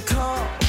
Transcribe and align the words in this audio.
call. 0.00 0.65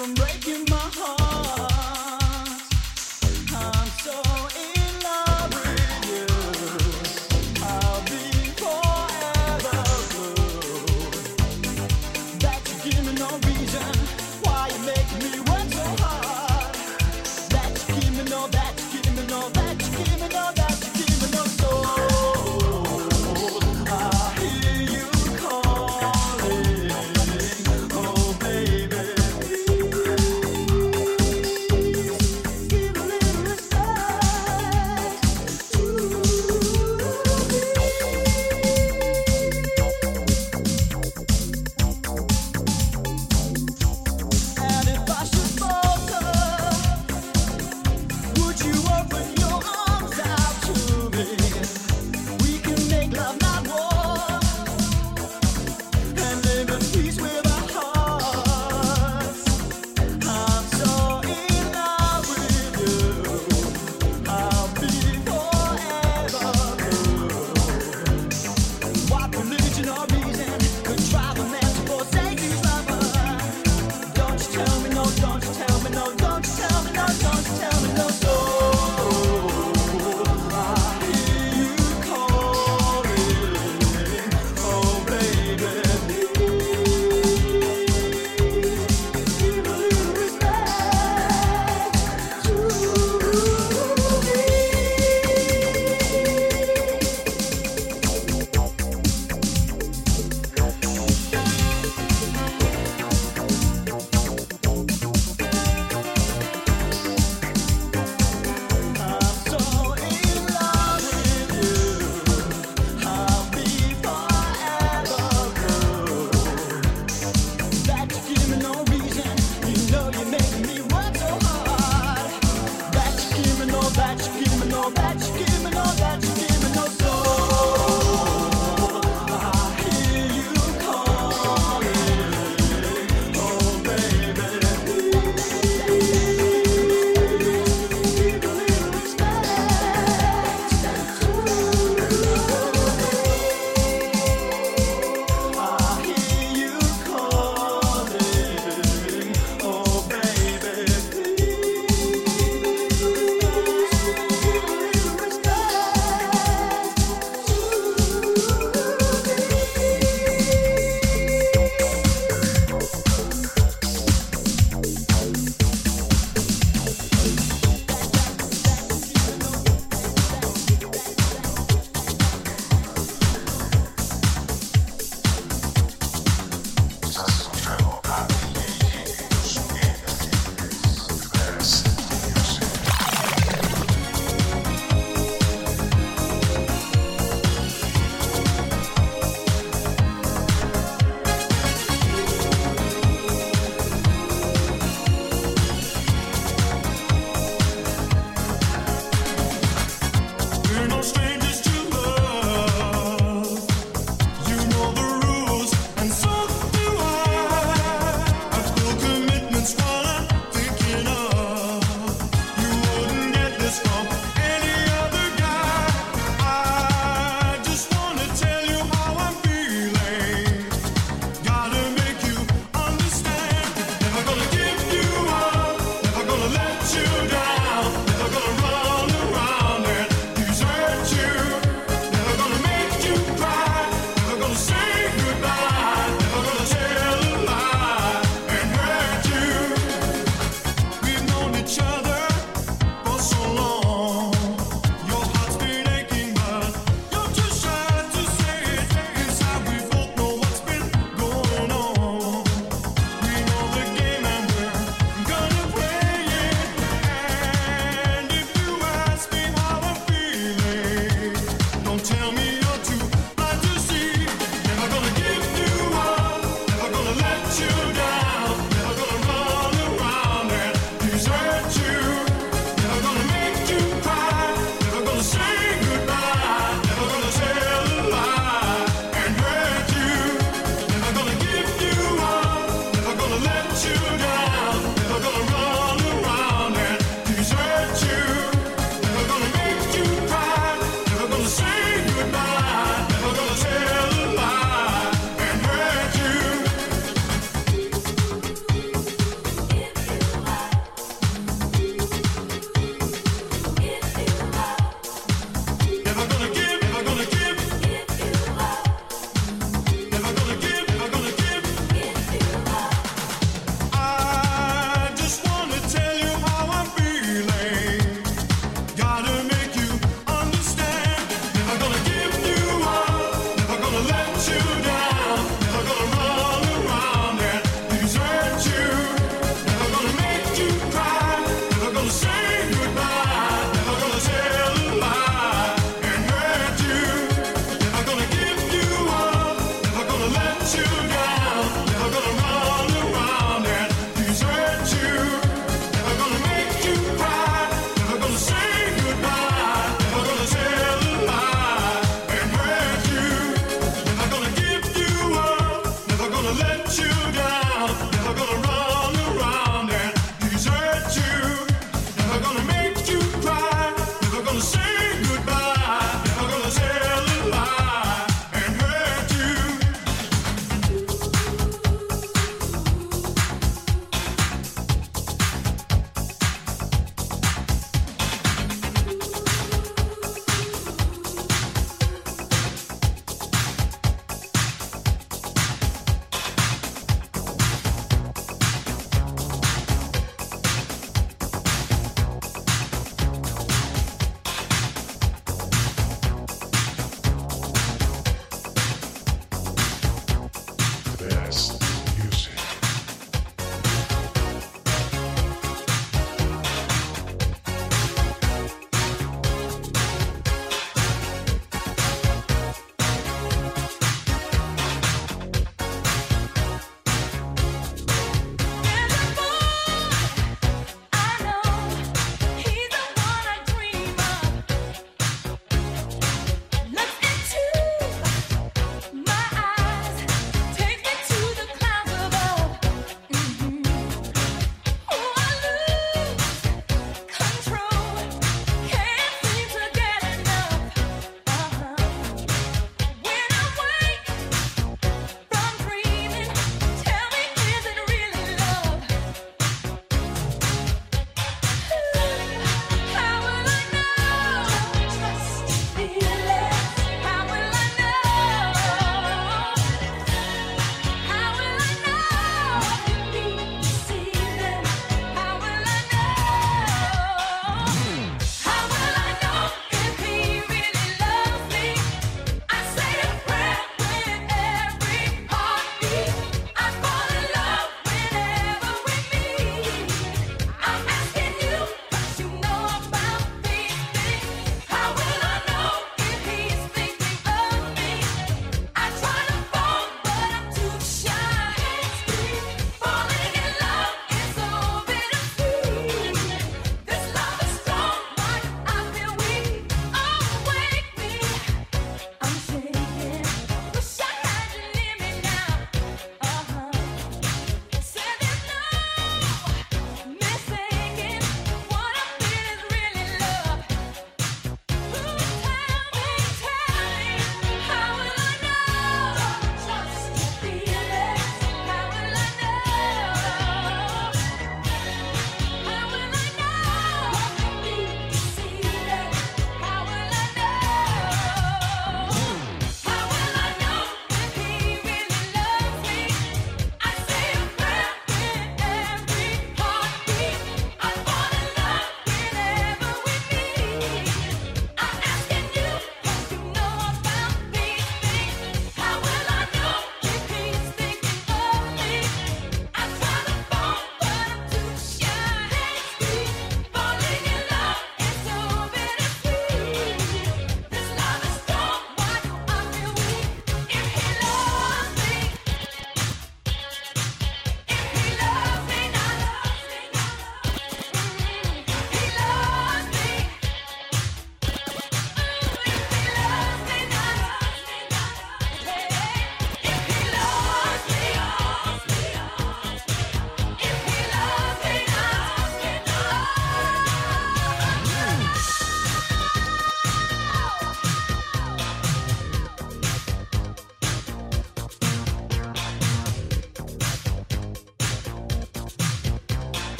from 0.00 0.14
breaking 0.14 0.64
my 0.70 0.76
heart. 0.76 1.19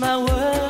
my 0.00 0.16
world. 0.16 0.69